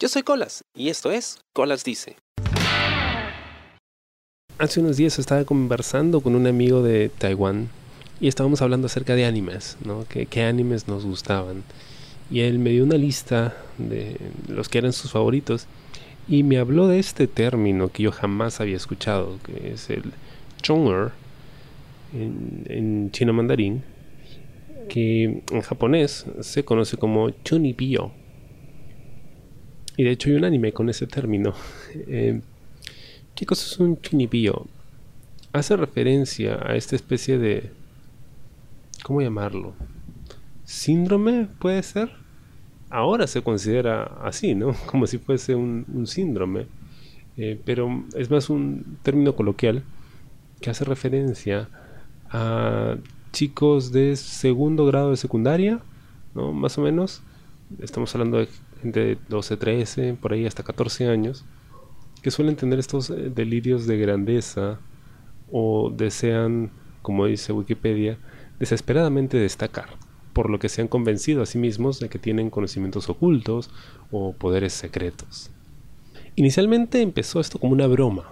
Yo 0.00 0.06
soy 0.08 0.22
Colas 0.22 0.62
y 0.76 0.90
esto 0.90 1.10
es 1.10 1.40
Colas 1.52 1.82
Dice. 1.82 2.14
Hace 4.56 4.78
unos 4.78 4.96
días 4.96 5.18
estaba 5.18 5.44
conversando 5.44 6.20
con 6.20 6.36
un 6.36 6.46
amigo 6.46 6.84
de 6.84 7.08
Taiwán 7.08 7.68
y 8.20 8.28
estábamos 8.28 8.62
hablando 8.62 8.86
acerca 8.86 9.16
de 9.16 9.24
animes, 9.24 9.76
¿no? 9.84 10.06
¿Qué, 10.08 10.42
animes 10.44 10.86
nos 10.86 11.04
gustaban? 11.04 11.64
Y 12.30 12.40
él 12.40 12.60
me 12.60 12.70
dio 12.70 12.84
una 12.84 12.96
lista 12.96 13.56
de 13.76 14.18
los 14.46 14.68
que 14.68 14.78
eran 14.78 14.92
sus 14.92 15.10
favoritos 15.10 15.66
y 16.28 16.44
me 16.44 16.58
habló 16.58 16.86
de 16.86 17.00
este 17.00 17.26
término 17.26 17.90
que 17.90 18.04
yo 18.04 18.12
jamás 18.12 18.60
había 18.60 18.76
escuchado, 18.76 19.40
que 19.42 19.72
es 19.72 19.90
el 19.90 20.12
chonger 20.62 21.10
en, 22.12 22.64
en 22.68 23.10
chino 23.10 23.32
mandarín, 23.32 23.82
que 24.88 25.42
en 25.50 25.60
japonés 25.62 26.24
se 26.40 26.64
conoce 26.64 26.96
como 26.96 27.30
chunibyo 27.42 28.12
y 29.98 30.04
de 30.04 30.12
hecho 30.12 30.30
hay 30.30 30.36
un 30.36 30.44
anime 30.44 30.72
con 30.72 30.88
ese 30.88 31.08
término. 31.08 31.54
Eh, 31.92 32.40
¿Qué 33.34 33.44
cosa 33.44 33.66
es 33.66 33.80
un 33.80 34.00
chunibyo? 34.00 34.64
Hace 35.52 35.76
referencia 35.76 36.60
a 36.64 36.76
esta 36.76 36.94
especie 36.94 37.36
de... 37.36 37.72
¿Cómo 39.02 39.20
llamarlo? 39.20 39.74
¿Síndrome 40.64 41.48
puede 41.58 41.82
ser? 41.82 42.12
Ahora 42.90 43.26
se 43.26 43.42
considera 43.42 44.04
así, 44.22 44.54
¿no? 44.54 44.72
Como 44.86 45.08
si 45.08 45.18
fuese 45.18 45.56
un, 45.56 46.06
síndrome. 46.06 46.66
Eh, 47.36 47.60
pero 47.64 48.04
es 48.14 48.30
más 48.30 48.50
un 48.50 48.98
término 49.02 49.34
coloquial 49.34 49.82
que 50.60 50.70
hace 50.70 50.84
referencia 50.84 51.68
a 52.30 52.94
chicos 53.32 53.90
de 53.90 54.14
segundo 54.14 54.86
grado 54.86 55.10
de 55.10 55.16
secundaria, 55.16 55.80
¿no? 56.36 56.52
Más 56.52 56.78
o 56.78 56.82
menos. 56.82 57.20
Estamos 57.80 58.14
hablando 58.14 58.38
de 58.38 58.48
de 58.82 59.18
12, 59.28 59.56
13, 59.56 60.14
por 60.14 60.32
ahí 60.32 60.46
hasta 60.46 60.62
14 60.62 61.08
años, 61.08 61.44
que 62.22 62.30
suelen 62.30 62.56
tener 62.56 62.78
estos 62.78 63.10
eh, 63.10 63.30
delirios 63.34 63.86
de 63.86 63.98
grandeza 63.98 64.80
o 65.50 65.90
desean, 65.90 66.70
como 67.02 67.26
dice 67.26 67.52
Wikipedia, 67.52 68.18
desesperadamente 68.58 69.38
destacar, 69.38 69.88
por 70.32 70.50
lo 70.50 70.58
que 70.58 70.68
se 70.68 70.82
han 70.82 70.88
convencido 70.88 71.42
a 71.42 71.46
sí 71.46 71.58
mismos 71.58 72.00
de 72.00 72.08
que 72.08 72.18
tienen 72.18 72.50
conocimientos 72.50 73.08
ocultos 73.08 73.70
o 74.10 74.32
poderes 74.32 74.72
secretos. 74.72 75.50
Inicialmente 76.36 77.02
empezó 77.02 77.40
esto 77.40 77.58
como 77.58 77.72
una 77.72 77.86
broma, 77.86 78.30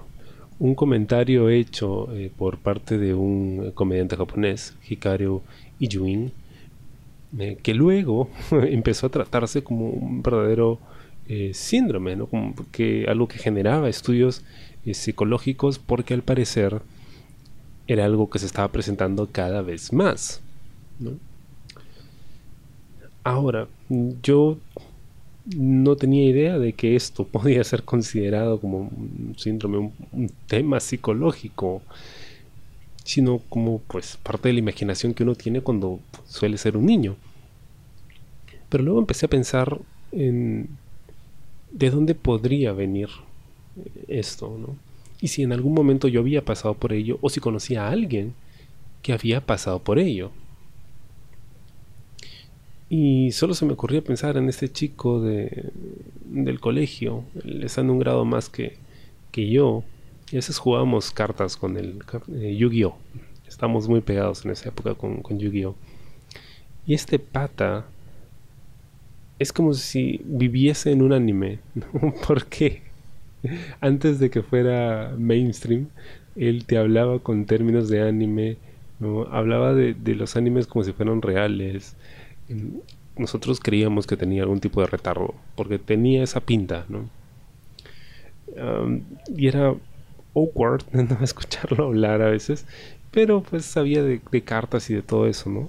un 0.58 0.74
comentario 0.74 1.48
hecho 1.48 2.12
eh, 2.14 2.30
por 2.34 2.58
parte 2.58 2.98
de 2.98 3.14
un 3.14 3.72
comediante 3.72 4.17
japonés, 4.17 4.77
Hikaru 4.89 5.42
Ijuin, 5.78 6.33
que 7.62 7.74
luego 7.74 8.30
empezó 8.50 9.06
a 9.06 9.10
tratarse 9.10 9.62
como 9.62 9.91
un 9.91 10.22
verdadero 10.22 10.78
eh, 11.28 11.52
síndrome, 11.55 12.16
¿no? 12.16 12.27
como 12.27 12.55
que 12.70 13.06
algo 13.08 13.27
que 13.27 13.38
generaba 13.38 13.88
estudios 13.88 14.42
eh, 14.84 14.94
psicológicos 14.94 15.78
porque 15.78 16.14
al 16.14 16.22
parecer 16.22 16.80
era 17.88 18.05
algo 18.05 18.30
que 18.30 18.38
se 18.38 18.46
estaba 18.46 18.68
presentando 18.68 19.28
cada 19.30 19.62
vez 19.62 19.92
más. 19.92 20.41
Ahora, 23.24 23.66
yo 24.22 24.58
no 25.56 25.96
tenía 25.96 26.28
idea 26.28 26.58
de 26.58 26.72
que 26.72 26.96
esto 26.96 27.24
podía 27.27 27.62
ser 27.64 27.83
considerado 27.83 28.61
como 28.61 28.78
un 28.78 29.34
síndrome, 29.36 29.92
un 30.12 30.30
tema 30.46 30.80
psicológico 30.80 31.83
sino 33.06 33.38
como 33.48 33.78
pues 33.78 34.16
parte 34.16 34.48
de 34.48 34.54
la 34.54 34.58
imaginación 34.58 35.14
que 35.14 35.22
uno 35.22 35.36
tiene 35.36 35.60
cuando 35.60 36.00
suele 36.26 36.58
ser 36.58 36.76
un 36.76 36.86
niño. 36.86 37.14
Pero 38.68 38.82
luego 38.82 38.98
empecé 38.98 39.26
a 39.26 39.30
pensar 39.30 39.78
en 40.10 40.68
de 41.70 41.90
dónde 41.90 42.16
podría 42.16 42.72
venir 42.72 43.08
esto, 44.08 44.58
¿no? 44.58 44.77
Y 45.20 45.28
si 45.28 45.44
en 45.44 45.52
algún 45.52 45.72
momento 45.72 46.08
yo 46.08 46.18
había 46.20 46.44
pasado 46.44 46.74
por 46.74 46.92
ello 46.92 47.18
o 47.20 47.30
si 47.30 47.38
conocía 47.38 47.86
a 47.86 47.90
alguien 47.90 48.34
que 49.02 49.12
había 49.12 49.40
pasado 49.40 49.78
por 49.78 50.00
ello. 50.00 50.33
Y 52.90 53.30
solo 53.30 53.55
se 53.55 53.66
me 53.66 53.74
ocurría 53.74 54.02
pensar 54.02 54.36
en 54.36 54.48
este 54.48 54.70
chico 54.70 55.20
de, 55.20 55.70
del 56.24 56.58
colegio, 56.58 57.22
él 57.45 57.62
está 57.62 57.83
en 57.83 57.90
un 57.90 58.00
grado 58.00 58.24
más 58.24 58.48
que, 58.48 58.78
que 59.30 59.48
yo, 59.48 59.84
y 60.31 60.37
a 60.37 60.39
veces 60.39 60.59
jugábamos 60.59 61.11
cartas 61.11 61.57
con 61.57 61.77
el 61.77 62.03
eh, 62.35 62.57
Yu-Gi-Oh! 62.57 62.97
Estamos 63.47 63.89
muy 63.89 64.01
pegados 64.01 64.45
en 64.45 64.51
esa 64.51 64.70
época 64.70 64.95
con, 64.95 65.23
Yu-Gi-Oh! 65.39 65.77
Y 66.87 66.95
este 66.95 67.19
pata 67.19 67.87
es 69.39 69.53
como 69.53 69.75
si 69.75 70.20
viviese 70.25 70.91
en 70.92 71.03
un 71.03 71.13
anime, 71.13 71.61
¿no? 71.75 72.14
Porque 72.27 72.83
antes 73.81 74.19
de 74.19 74.31
que 74.31 74.42
fuera 74.42 75.14
mainstream, 75.17 75.89
él 76.35 76.67
te 76.67 76.77
hablaba 76.77 77.20
con 77.20 77.47
términos 77.47 77.89
de 77.89 78.03
anime, 78.03 78.57
¿no? 78.98 79.23
hablaba 79.31 79.75
de, 79.75 79.95
de 79.95 80.14
los 80.14 80.37
animes 80.37 80.67
como 80.67 80.85
si 80.85 80.93
fueran 80.93 81.23
reales. 81.23 81.97
Nosotros 83.17 83.61
creíamos 83.61 84.07
que 84.07 84.17
tenía 84.17 84.43
algún 84.43 84.61
tipo 84.61 84.81
de 84.81 84.89
retardo, 84.89 85.35
porque 85.55 85.79
tenía 85.79 86.23
esa 86.23 86.41
pinta, 86.41 86.85
¿no? 86.89 87.08
y 89.37 89.48
era 89.48 89.75
awkward 90.36 90.85
no 90.92 91.19
escucharlo 91.23 91.86
hablar 91.86 92.23
a 92.23 92.30
veces, 92.30 92.67
pero 93.11 93.42
pues 93.42 93.64
sabía 93.64 94.02
de, 94.02 94.20
cartas 94.42 94.91
y 94.91 94.95
de 94.95 95.02
todo 95.02 95.27
eso, 95.27 95.51
¿no? 95.51 95.69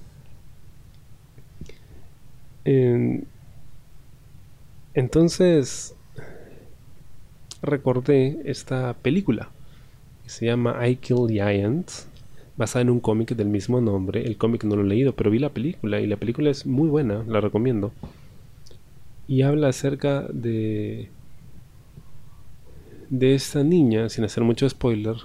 entonces 4.92 5.94
recordé 7.62 8.42
esta 8.44 8.92
película 8.92 9.48
que 10.22 10.28
se 10.28 10.44
llama 10.44 10.86
I 10.86 10.96
Kill 10.96 11.28
Giants, 11.28 12.08
basada 12.58 12.82
en 12.82 12.90
un 12.90 13.00
cómic 13.00 13.34
del 13.34 13.48
mismo 13.48 13.80
nombre. 13.80 14.26
El 14.26 14.36
cómic 14.36 14.64
no 14.64 14.76
lo 14.76 14.82
he 14.82 14.86
leído, 14.86 15.14
pero 15.14 15.30
vi 15.30 15.38
la 15.38 15.48
película 15.48 16.00
y 16.00 16.06
la 16.06 16.18
película 16.18 16.50
es 16.50 16.66
muy 16.66 16.90
buena, 16.90 17.24
la 17.26 17.40
recomiendo. 17.40 17.92
Y 19.26 19.42
habla 19.42 19.68
acerca 19.68 20.26
de 20.30 21.08
de 23.10 23.34
esta 23.34 23.62
niña, 23.62 24.08
sin 24.08 24.24
hacer 24.24 24.44
mucho 24.44 24.68
spoiler, 24.68 25.16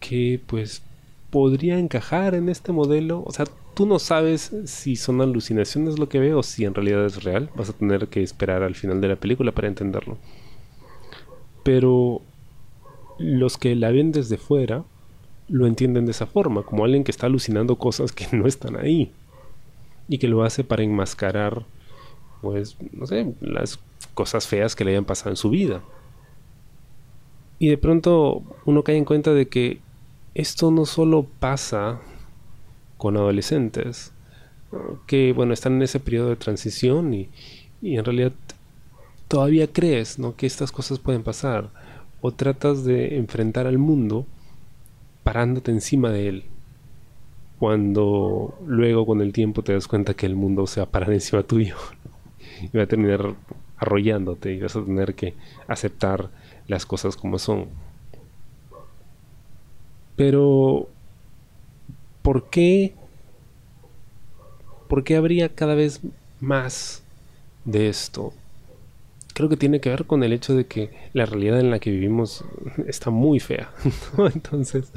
que 0.00 0.40
pues 0.46 0.82
podría 1.30 1.78
encajar 1.78 2.34
en 2.34 2.48
este 2.48 2.72
modelo. 2.72 3.22
O 3.26 3.32
sea, 3.32 3.46
tú 3.74 3.86
no 3.86 3.98
sabes 3.98 4.52
si 4.64 4.96
son 4.96 5.20
alucinaciones 5.20 5.98
lo 5.98 6.08
que 6.08 6.18
veo 6.18 6.38
o 6.38 6.42
si 6.42 6.64
en 6.64 6.74
realidad 6.74 7.04
es 7.04 7.24
real. 7.24 7.50
Vas 7.54 7.70
a 7.70 7.72
tener 7.72 8.08
que 8.08 8.22
esperar 8.22 8.62
al 8.62 8.74
final 8.74 9.00
de 9.00 9.08
la 9.08 9.16
película 9.16 9.52
para 9.52 9.68
entenderlo. 9.68 10.16
Pero 11.62 12.22
los 13.18 13.58
que 13.58 13.74
la 13.74 13.90
ven 13.90 14.12
desde 14.12 14.38
fuera 14.38 14.84
lo 15.48 15.66
entienden 15.66 16.06
de 16.06 16.12
esa 16.12 16.26
forma, 16.26 16.62
como 16.62 16.84
alguien 16.84 17.04
que 17.04 17.10
está 17.10 17.26
alucinando 17.26 17.76
cosas 17.76 18.12
que 18.12 18.26
no 18.36 18.46
están 18.46 18.76
ahí. 18.76 19.12
Y 20.08 20.18
que 20.18 20.28
lo 20.28 20.44
hace 20.44 20.62
para 20.62 20.84
enmascarar, 20.84 21.64
pues, 22.40 22.76
no 22.92 23.06
sé, 23.06 23.34
las 23.40 23.80
cosas 24.14 24.46
feas 24.46 24.76
que 24.76 24.84
le 24.84 24.92
hayan 24.92 25.04
pasado 25.04 25.30
en 25.30 25.36
su 25.36 25.50
vida. 25.50 25.82
Y 27.58 27.68
de 27.68 27.78
pronto 27.78 28.42
uno 28.64 28.82
cae 28.82 28.96
en 28.96 29.04
cuenta 29.04 29.32
de 29.32 29.48
que 29.48 29.80
esto 30.34 30.70
no 30.70 30.84
solo 30.84 31.26
pasa 31.40 32.00
con 32.98 33.16
adolescentes, 33.16 34.12
que 35.06 35.32
bueno, 35.32 35.54
están 35.54 35.74
en 35.74 35.82
ese 35.82 36.00
periodo 36.00 36.30
de 36.30 36.36
transición 36.36 37.14
y, 37.14 37.28
en 37.82 38.04
realidad 38.04 38.32
todavía 39.28 39.72
crees 39.72 40.18
¿no? 40.18 40.36
que 40.36 40.46
estas 40.46 40.72
cosas 40.72 40.98
pueden 40.98 41.22
pasar 41.22 41.70
o 42.20 42.32
tratas 42.32 42.84
de 42.84 43.16
enfrentar 43.16 43.66
al 43.66 43.78
mundo 43.78 44.26
parándote 45.22 45.70
encima 45.70 46.10
de 46.10 46.28
él 46.28 46.44
cuando 47.58 48.58
luego 48.66 49.06
con 49.06 49.20
el 49.20 49.32
tiempo 49.32 49.62
te 49.62 49.72
das 49.72 49.88
cuenta 49.88 50.14
que 50.14 50.26
el 50.26 50.36
mundo 50.36 50.66
se 50.66 50.80
va 50.80 50.86
a 50.86 50.90
parar 50.90 51.12
encima 51.12 51.42
tuyo 51.44 51.76
y 52.72 52.76
va 52.76 52.84
a 52.84 52.86
terminar 52.86 53.34
arrollándote 53.76 54.54
y 54.54 54.60
vas 54.60 54.76
a 54.76 54.84
tener 54.84 55.14
que 55.14 55.34
aceptar 55.68 56.30
las 56.68 56.86
cosas 56.86 57.16
como 57.16 57.38
son. 57.38 57.66
Pero, 60.16 60.88
¿por 62.22 62.48
qué? 62.48 62.94
¿Por 64.88 65.04
qué 65.04 65.16
habría 65.16 65.54
cada 65.54 65.74
vez 65.74 66.00
más 66.40 67.02
de 67.64 67.88
esto? 67.88 68.32
Creo 69.34 69.48
que 69.50 69.56
tiene 69.56 69.80
que 69.80 69.90
ver 69.90 70.06
con 70.06 70.22
el 70.22 70.32
hecho 70.32 70.54
de 70.54 70.66
que 70.66 70.90
la 71.12 71.26
realidad 71.26 71.60
en 71.60 71.70
la 71.70 71.78
que 71.78 71.90
vivimos 71.90 72.44
está 72.86 73.10
muy 73.10 73.40
fea. 73.40 73.70
Entonces, 74.34 74.90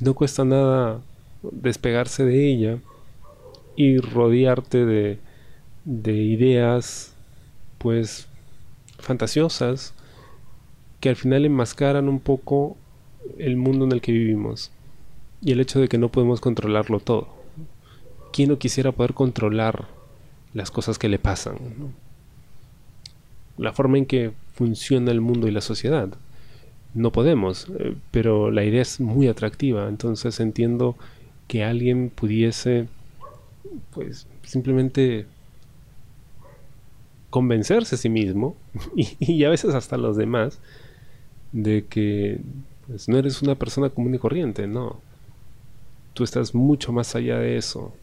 no 0.00 0.14
cuesta 0.14 0.44
nada 0.44 1.00
despegarse 1.42 2.24
de 2.24 2.52
ella 2.52 2.78
y 3.76 3.98
rodearte 3.98 4.84
de, 4.84 5.18
de 5.84 6.12
ideas, 6.12 7.14
pues, 7.78 8.26
fantasiosas 8.98 9.94
que 11.00 11.08
al 11.08 11.16
final 11.16 11.44
enmascaran 11.44 12.08
un 12.08 12.20
poco 12.20 12.76
el 13.38 13.56
mundo 13.56 13.84
en 13.84 13.92
el 13.92 14.00
que 14.00 14.12
vivimos 14.12 14.70
y 15.42 15.52
el 15.52 15.60
hecho 15.60 15.80
de 15.80 15.88
que 15.88 15.98
no 15.98 16.08
podemos 16.08 16.40
controlarlo 16.40 17.00
todo. 17.00 17.28
¿Quién 18.32 18.50
no 18.50 18.58
quisiera 18.58 18.92
poder 18.92 19.14
controlar 19.14 19.86
las 20.54 20.70
cosas 20.70 20.98
que 20.98 21.08
le 21.08 21.18
pasan? 21.18 21.56
la 23.58 23.72
forma 23.72 23.98
en 23.98 24.06
que 24.06 24.32
funciona 24.54 25.10
el 25.10 25.20
mundo 25.20 25.48
y 25.48 25.50
la 25.50 25.60
sociedad. 25.60 26.08
No 26.94 27.12
podemos, 27.12 27.68
eh, 27.78 27.94
pero 28.10 28.50
la 28.50 28.64
idea 28.64 28.80
es 28.80 29.00
muy 29.00 29.28
atractiva, 29.28 29.88
entonces 29.88 30.40
entiendo 30.40 30.96
que 31.46 31.64
alguien 31.64 32.10
pudiese, 32.10 32.88
pues, 33.92 34.26
simplemente 34.42 35.26
convencerse 37.30 37.96
a 37.96 37.98
sí 37.98 38.08
mismo 38.08 38.56
y, 38.96 39.44
a 39.44 39.50
veces 39.50 39.74
hasta 39.74 39.96
a 39.96 39.98
los 39.98 40.16
demás 40.16 40.60
de 41.52 41.86
que 41.86 42.40
pues, 42.86 43.08
no 43.08 43.18
eres 43.18 43.42
una 43.42 43.54
persona 43.54 43.90
común 43.90 44.14
y 44.14 44.18
corriente, 44.18 44.66
no. 44.66 45.00
Tú 46.14 46.24
estás 46.24 46.54
mucho 46.54 46.92
más 46.92 47.14
allá 47.14 47.38
de 47.38 47.56
eso. 47.56 47.94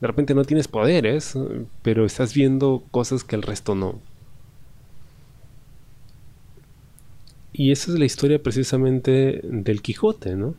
De 0.00 0.06
repente 0.06 0.34
no 0.34 0.44
tienes 0.44 0.68
poderes, 0.68 1.38
pero 1.82 2.04
estás 2.04 2.34
viendo 2.34 2.82
cosas 2.90 3.24
que 3.24 3.36
el 3.36 3.42
resto 3.42 3.74
no. 3.74 4.00
Y 7.52 7.70
esa 7.70 7.92
es 7.92 7.98
la 7.98 8.04
historia 8.04 8.42
precisamente 8.42 9.40
del 9.44 9.80
Quijote, 9.80 10.34
¿no? 10.34 10.54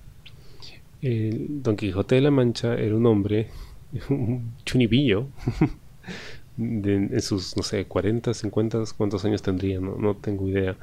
Don 1.01 1.75
Quijote 1.75 2.15
de 2.15 2.21
la 2.21 2.31
Mancha 2.31 2.73
era 2.75 2.95
un 2.95 3.05
hombre, 3.05 3.49
un 4.09 4.53
chunibillo, 4.65 5.27
en 6.57 7.21
sus, 7.21 7.55
no 7.57 7.63
sé, 7.63 7.85
40, 7.85 8.33
50, 8.33 8.83
¿cuántos 8.97 9.25
años 9.25 9.41
tendría? 9.41 9.79
No, 9.79 9.97
no 9.97 10.15
tengo 10.15 10.47
idea. 10.47 10.77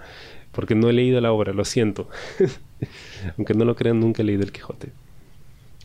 Porque 0.53 0.75
no 0.75 0.89
he 0.89 0.93
leído 0.93 1.21
la 1.21 1.33
obra, 1.33 1.53
lo 1.53 1.65
siento. 1.65 2.09
Aunque 3.37 3.55
no 3.55 3.65
lo 3.65 3.75
crean, 3.75 4.01
nunca 4.01 4.23
he 4.23 4.25
leído 4.25 4.43
el 4.43 4.53
Quijote. 4.53 4.91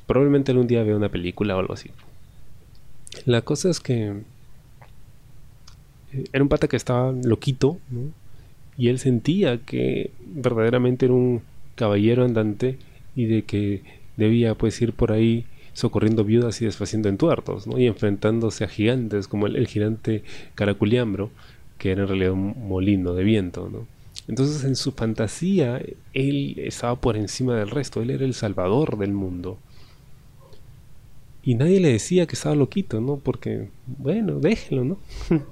Probablemente 0.05 0.51
algún 0.51 0.67
día 0.67 0.83
vea 0.83 0.95
una 0.95 1.09
película 1.09 1.55
o 1.55 1.59
algo 1.59 1.73
así. 1.73 1.91
La 3.25 3.41
cosa 3.41 3.69
es 3.69 3.79
que 3.79 4.13
eh, 6.13 6.23
era 6.31 6.43
un 6.43 6.49
pata 6.49 6.67
que 6.67 6.75
estaba 6.75 7.11
loquito, 7.11 7.77
¿no? 7.89 8.11
Y 8.77 8.89
él 8.89 8.99
sentía 8.99 9.57
que 9.57 10.11
verdaderamente 10.19 11.05
era 11.05 11.13
un 11.13 11.41
caballero 11.75 12.23
andante 12.23 12.77
y 13.15 13.25
de 13.25 13.43
que 13.43 13.81
debía 14.17 14.55
pues 14.55 14.79
ir 14.81 14.93
por 14.93 15.11
ahí 15.11 15.45
socorriendo 15.73 16.23
viudas 16.23 16.61
y 16.61 16.65
desfaciendo 16.65 17.09
entuertos, 17.09 17.67
¿no? 17.67 17.77
Y 17.79 17.87
enfrentándose 17.87 18.63
a 18.63 18.67
gigantes 18.67 19.27
como 19.27 19.47
el, 19.47 19.67
gigante 19.67 20.23
Caraculiambro, 20.55 21.29
que 21.77 21.91
era 21.91 22.03
en 22.03 22.07
realidad 22.07 22.31
un 22.31 22.67
molino 22.67 23.13
de 23.13 23.23
viento, 23.23 23.69
¿no? 23.71 23.87
Entonces 24.27 24.63
en 24.63 24.75
su 24.75 24.91
fantasía 24.91 25.81
él 26.13 26.55
estaba 26.59 26.95
por 26.95 27.15
encima 27.17 27.55
del 27.55 27.69
resto, 27.69 28.01
él 28.01 28.09
era 28.09 28.25
el 28.25 28.33
salvador 28.33 28.97
del 28.97 29.13
mundo. 29.13 29.57
Y 31.43 31.55
nadie 31.55 31.79
le 31.79 31.93
decía 31.93 32.25
que 32.25 32.35
estaba 32.35 32.55
loquito, 32.55 32.99
¿no? 32.99 33.17
Porque, 33.17 33.69
bueno, 33.85 34.39
déjelo, 34.39 34.83
¿no? 34.83 34.97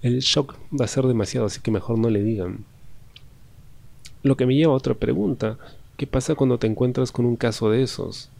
El 0.00 0.20
shock 0.20 0.54
va 0.72 0.86
a 0.86 0.88
ser 0.88 1.04
demasiado, 1.04 1.46
así 1.46 1.60
que 1.60 1.70
mejor 1.70 1.98
no 1.98 2.08
le 2.08 2.22
digan. 2.22 2.64
Lo 4.22 4.38
que 4.38 4.46
me 4.46 4.54
lleva 4.54 4.72
a 4.72 4.76
otra 4.76 4.94
pregunta. 4.94 5.58
¿Qué 5.98 6.06
pasa 6.06 6.34
cuando 6.34 6.58
te 6.58 6.66
encuentras 6.66 7.12
con 7.12 7.26
un 7.26 7.36
caso 7.36 7.70
de 7.70 7.82
esos? 7.82 8.30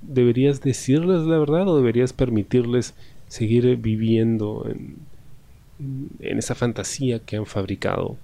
¿Deberías 0.00 0.62
decirles 0.62 1.26
la 1.26 1.38
verdad 1.38 1.68
o 1.68 1.76
deberías 1.76 2.14
permitirles 2.14 2.94
seguir 3.28 3.76
viviendo 3.76 4.66
en, 4.66 4.96
en 6.18 6.38
esa 6.38 6.54
fantasía 6.54 7.18
que 7.18 7.36
han 7.36 7.46
fabricado? 7.46 8.16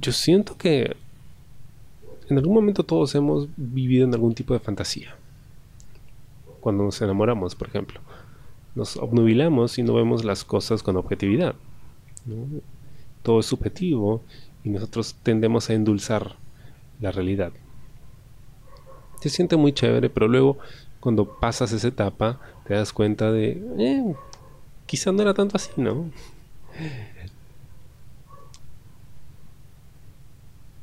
Yo 0.00 0.12
siento 0.12 0.56
que 0.56 0.96
en 2.28 2.36
algún 2.36 2.54
momento 2.54 2.84
todos 2.84 3.14
hemos 3.14 3.48
vivido 3.56 4.06
en 4.06 4.14
algún 4.14 4.34
tipo 4.34 4.54
de 4.54 4.60
fantasía. 4.60 5.14
Cuando 6.60 6.84
nos 6.84 7.00
enamoramos, 7.00 7.54
por 7.54 7.68
ejemplo. 7.68 8.00
Nos 8.74 8.96
obnubilamos 8.96 9.78
y 9.78 9.82
no 9.82 9.94
vemos 9.94 10.24
las 10.24 10.44
cosas 10.44 10.82
con 10.82 10.96
objetividad. 10.96 11.54
Todo 13.22 13.40
es 13.40 13.46
subjetivo 13.46 14.22
y 14.62 14.68
nosotros 14.68 15.16
tendemos 15.22 15.70
a 15.70 15.74
endulzar 15.74 16.36
la 17.00 17.12
realidad. 17.12 17.52
Se 19.20 19.30
siente 19.30 19.56
muy 19.56 19.72
chévere, 19.72 20.10
pero 20.10 20.28
luego 20.28 20.58
cuando 21.00 21.38
pasas 21.38 21.72
esa 21.72 21.88
etapa 21.88 22.40
te 22.66 22.74
das 22.74 22.92
cuenta 22.92 23.32
de, 23.32 23.62
eh, 23.78 24.14
quizá 24.88 25.12
no 25.12 25.22
era 25.22 25.34
tanto 25.34 25.56
así, 25.56 25.70
¿no? 25.76 26.10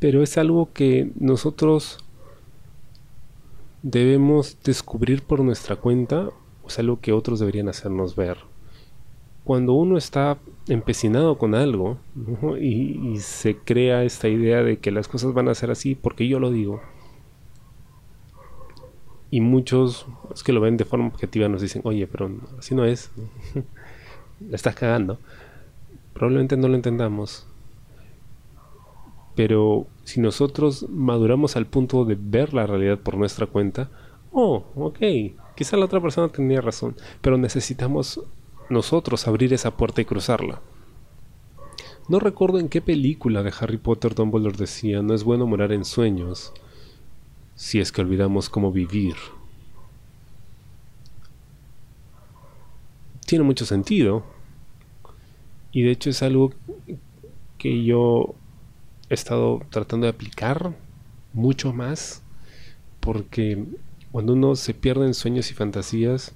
pero 0.06 0.22
es 0.22 0.38
algo 0.38 0.70
que 0.72 1.10
nosotros 1.20 1.98
debemos 3.82 4.56
descubrir 4.64 5.24
por 5.24 5.40
nuestra 5.40 5.78
cuenta, 5.78 6.30
o 6.64 6.68
es 6.68 6.78
algo 6.78 7.00
que 7.00 7.12
otros 7.12 7.40
deberían 7.40 7.70
hacernos 7.70 8.16
ver. 8.16 8.38
Cuando 9.44 9.74
uno 9.74 9.98
está 9.98 10.38
empecinado 10.68 11.40
con 11.40 11.56
algo 11.56 11.98
y, 12.62 13.18
se 13.18 13.58
crea 13.58 14.04
esta 14.04 14.28
idea 14.28 14.62
de 14.62 14.78
que 14.78 14.92
las 14.92 15.08
cosas 15.08 15.34
van 15.34 15.50
a 15.50 15.56
ser 15.56 15.72
así 15.72 15.96
porque 15.96 16.28
yo 16.28 16.40
lo 16.40 16.52
digo, 16.52 16.82
y 19.32 19.42
muchos 19.42 20.06
que 20.44 20.54
lo 20.54 20.62
ven 20.62 20.78
de 20.78 20.86
forma 20.86 21.08
objetiva 21.08 21.50
nos 21.50 21.62
dicen, 21.62 21.82
oye, 21.84 22.06
pero 22.06 22.30
así 22.60 22.76
no 22.76 22.86
es, 22.86 23.10
la 24.50 24.56
estás 24.56 24.76
cagando. 24.76 25.20
Probablemente 26.14 26.58
no 26.58 26.68
lo 26.68 26.76
entendamos, 26.76 27.46
pero 29.36 29.88
si 30.06 30.22
nosotros 30.22 30.88
maduramos 30.90 31.56
al 31.56 31.66
punto 31.66 32.06
de 32.06 32.18
ver 32.20 32.54
la 32.54 32.66
realidad 32.66 33.00
por 33.00 33.18
nuestra 33.18 33.48
cuenta, 33.48 33.90
oh, 34.32 34.66
ok, 34.76 35.00
quizá 35.56 35.76
la 35.78 35.86
otra 35.86 36.00
persona 36.02 36.30
tenía 36.30 36.62
razón, 36.62 36.96
pero 37.22 37.38
necesitamos 37.38 38.22
nosotros 38.70 39.28
abrir 39.28 39.54
esa 39.54 39.76
puerta 39.76 40.02
y 40.02 40.06
cruzarla. 40.06 40.62
No 42.08 42.20
recuerdo 42.20 42.60
en 42.60 42.70
qué 42.70 42.82
película 42.82 43.44
de 43.44 43.54
Harry 43.60 43.78
Potter 43.78 44.16
Dumbledore 44.16 44.58
decía, 44.58 45.02
no 45.02 45.14
es 45.14 45.24
bueno 45.24 45.48
morar 45.48 45.72
en 45.72 45.84
sueños, 45.84 46.54
si 47.56 47.80
es 47.80 47.92
que 47.92 48.02
olvidamos 48.02 48.48
cómo 48.48 48.72
vivir. 48.72 49.16
Tiene 53.26 53.44
mucho 53.44 53.66
sentido. 53.66 54.35
Y 55.76 55.84
de 55.84 55.92
hecho 55.92 56.10
es 56.10 56.24
algo 56.24 56.54
que 57.58 57.84
yo 57.84 58.34
he 59.10 59.14
estado 59.14 59.62
tratando 59.72 60.06
de 60.06 60.12
aplicar 60.12 60.74
mucho 61.34 61.74
más 61.74 62.22
porque 63.02 63.62
cuando 64.14 64.32
uno 64.32 64.56
se 64.56 64.74
pierde 64.74 65.06
en 65.06 65.14
sueños 65.14 65.52
y 65.52 65.54
fantasías, 65.54 66.34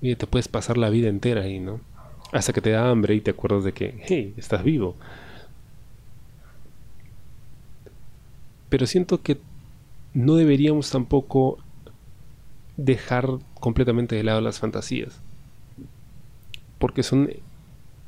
te 0.00 0.26
puedes 0.26 0.48
pasar 0.48 0.76
la 0.76 0.90
vida 0.90 1.08
entera 1.08 1.42
ahí, 1.42 1.60
¿no? 1.60 1.78
Hasta 2.32 2.52
que 2.52 2.60
te 2.60 2.70
da 2.70 2.90
hambre 2.90 3.14
y 3.14 3.20
te 3.20 3.30
acuerdas 3.30 3.62
de 3.62 3.72
que, 3.72 4.02
hey, 4.08 4.34
estás 4.36 4.64
vivo. 4.64 4.96
Pero 8.70 8.88
siento 8.88 9.22
que 9.22 9.38
no 10.14 10.34
deberíamos 10.34 10.90
tampoco 10.90 11.58
dejar 12.76 13.38
completamente 13.54 14.16
de 14.16 14.24
lado 14.24 14.40
las 14.40 14.58
fantasías. 14.58 15.20
Porque 16.80 17.04
son 17.04 17.30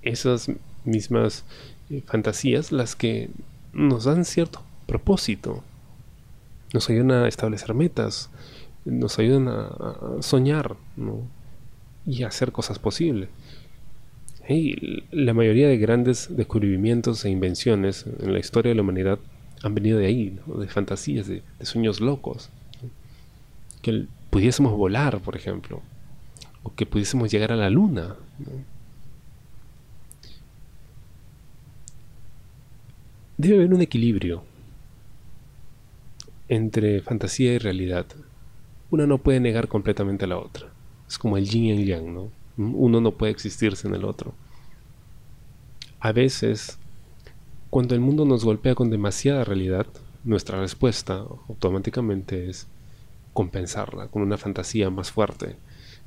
esas 0.02 0.50
mismas 0.84 1.44
eh, 1.90 2.02
fantasías 2.06 2.72
las 2.72 2.96
que 2.96 3.30
nos 3.72 4.04
dan 4.04 4.24
cierto 4.24 4.62
propósito, 4.86 5.62
nos 6.74 6.88
ayudan 6.90 7.12
a 7.12 7.28
establecer 7.28 7.74
metas, 7.74 8.30
nos 8.84 9.18
ayudan 9.18 9.48
a, 9.48 10.22
soñar 10.22 10.76
y 12.06 12.22
a 12.22 12.28
hacer 12.28 12.52
cosas 12.52 12.78
posibles. 12.78 13.28
la 15.12 15.34
mayoría 15.34 15.68
de 15.68 15.78
grandes 15.78 16.28
descubrimientos 16.30 17.24
e 17.24 17.30
invenciones 17.30 18.06
en 18.20 18.32
la 18.32 18.38
historia 18.38 18.70
de 18.70 18.76
la 18.76 18.82
humanidad 18.82 19.18
han 19.62 19.74
venido 19.74 19.98
de 19.98 20.06
ahí, 20.06 20.38
de 20.46 20.68
fantasías, 20.68 21.28
de, 21.28 21.42
sueños 21.62 22.00
locos. 22.00 22.50
Que 23.80 24.06
pudiésemos 24.30 24.72
volar, 24.72 25.20
por 25.20 25.36
ejemplo, 25.36 25.82
o 26.62 26.74
que 26.74 26.86
pudiésemos 26.86 27.30
llegar 27.30 27.52
a 27.52 27.56
la 27.56 27.70
luna. 27.70 28.16
Debe 33.42 33.56
haber 33.56 33.74
un 33.74 33.82
equilibrio 33.82 34.44
entre 36.48 37.00
fantasía 37.00 37.52
y 37.54 37.58
realidad. 37.58 38.06
Una 38.88 39.04
no 39.04 39.18
puede 39.18 39.40
negar 39.40 39.66
completamente 39.66 40.26
a 40.26 40.28
la 40.28 40.38
otra. 40.38 40.68
Es 41.08 41.18
como 41.18 41.36
el 41.36 41.48
yin 41.48 41.64
y 41.64 41.70
el 41.72 41.84
yang, 41.84 42.14
¿no? 42.14 42.30
Uno 42.56 43.00
no 43.00 43.10
puede 43.10 43.32
existirse 43.32 43.88
en 43.88 43.96
el 43.96 44.04
otro. 44.04 44.32
A 45.98 46.12
veces, 46.12 46.78
cuando 47.68 47.96
el 47.96 48.00
mundo 48.00 48.24
nos 48.24 48.44
golpea 48.44 48.76
con 48.76 48.90
demasiada 48.90 49.42
realidad, 49.42 49.88
nuestra 50.22 50.60
respuesta 50.60 51.14
automáticamente 51.48 52.48
es 52.48 52.68
compensarla 53.32 54.06
con 54.06 54.22
una 54.22 54.38
fantasía 54.38 54.88
más 54.88 55.10
fuerte, 55.10 55.56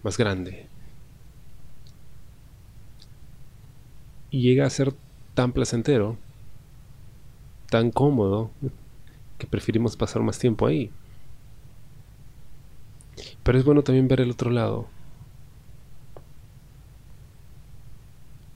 más 0.04 0.18
grande. 0.18 0.68
Y 4.32 4.42
llega 4.42 4.66
a 4.66 4.70
ser 4.70 4.94
tan 5.34 5.52
placentero 5.52 6.18
tan 7.70 7.92
cómodo 7.92 8.52
que 9.38 9.48
preferimos 9.48 9.96
pasar 9.98 10.22
más 10.22 10.40
tiempo 10.40 10.68
ahí. 10.68 10.92
Pero 13.44 13.58
es 13.58 13.66
bueno 13.66 13.84
también 13.84 14.08
ver 14.08 14.22
el 14.22 14.32
otro 14.32 14.50
lado. 14.52 14.88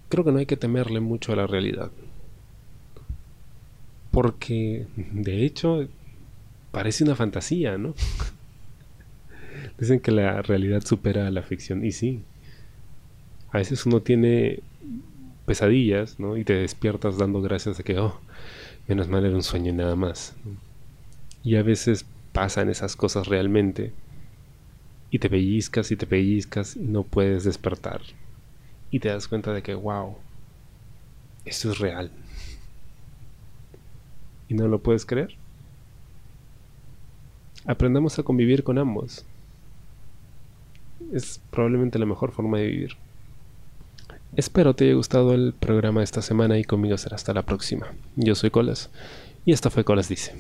creo 0.10 0.26
que 0.26 0.32
no 0.32 0.40
hay 0.40 0.46
que 0.46 0.58
temerle 0.58 1.00
mucho 1.00 1.32
a 1.32 1.36
la 1.36 1.48
realidad. 1.48 1.92
Porque, 4.12 4.88
de 4.96 5.46
hecho, 5.46 5.88
parece 6.72 7.04
una 7.04 7.16
fantasía, 7.16 7.78
¿no? 7.78 7.94
Dicen 9.80 10.00
que 10.00 10.12
la 10.12 10.42
realidad 10.42 10.84
supera 10.84 11.28
a 11.28 11.32
la 11.32 11.44
ficción. 11.44 11.86
Y 11.86 11.92
sí. 11.92 12.24
A 13.52 13.60
veces 13.60 13.86
uno 13.86 14.02
tiene 14.02 14.60
pesadillas, 15.50 16.20
¿no? 16.20 16.38
Y 16.38 16.44
te 16.44 16.54
despiertas 16.54 17.18
dando 17.18 17.42
gracias 17.42 17.80
a 17.80 17.84
que, 17.84 17.98
oh, 17.98 18.20
menos 18.88 19.08
mal 19.08 19.26
era 19.26 19.36
un 19.36 19.42
sueño 19.42 19.72
y 19.72 19.76
nada 19.76 19.96
más. 19.96 20.36
Y 21.44 21.56
a 21.56 21.64
veces 21.64 22.06
pasan 22.34 22.70
esas 22.70 22.96
cosas 22.96 23.26
realmente. 23.28 23.92
Y 25.10 25.18
te 25.18 25.28
pellizcas 25.28 25.90
y 25.90 25.96
te 25.96 26.06
pellizcas 26.06 26.76
y 26.76 26.82
no 26.82 27.02
puedes 27.02 27.46
despertar. 27.46 28.02
Y 28.92 29.00
te 29.00 29.10
das 29.10 29.28
cuenta 29.28 29.52
de 29.52 29.64
que, 29.64 29.74
wow, 29.74 30.18
esto 31.46 31.72
es 31.72 31.80
real. 31.80 32.12
¿Y 34.50 34.54
no 34.54 34.68
lo 34.68 34.84
puedes 34.84 35.04
creer? 35.04 35.36
Aprendamos 37.66 38.20
a 38.20 38.24
convivir 38.24 38.64
con 38.64 38.78
ambos 38.78 39.26
es 41.12 41.42
probablemente 41.50 42.00
la 42.00 42.06
mejor 42.06 42.32
forma 42.32 42.60
de 42.60 42.68
vivir. 42.68 42.92
Espero 44.36 44.76
te 44.76 44.86
haya 44.86 44.94
gustado 44.94 45.34
el 45.34 45.54
programa 45.54 46.02
de 46.02 46.06
esta 46.06 46.22
semana 46.22 46.58
y 46.58 46.64
conmigo 46.64 46.98
será 46.98 47.16
hasta 47.16 47.34
la 47.34 47.44
próxima. 47.44 47.94
Yo 48.16 48.36
soy 48.36 48.52
Colas 48.52 48.90
y 49.46 49.54
esta 49.54 49.70
fue 49.70 49.84
Colas 49.84 50.08
Dice. 50.08 50.36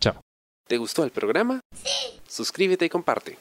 Chao. 0.00 0.20
¿Te 0.68 0.76
gustó 0.76 1.04
el 1.04 1.10
programa? 1.10 1.60
Sí. 1.74 2.20
Suscríbete 2.28 2.86
y 2.86 2.88
comparte. 2.88 3.38